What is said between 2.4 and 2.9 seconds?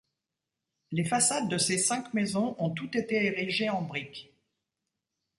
ont